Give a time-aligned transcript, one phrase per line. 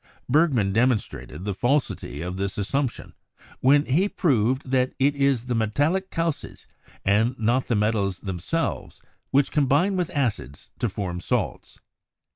[0.27, 3.13] Bergman demonstrated the falsity of this assump tion
[3.59, 6.65] when he proved that it is the metallic calces
[7.05, 11.77] and not the metals themselves which combine with acids to form salts.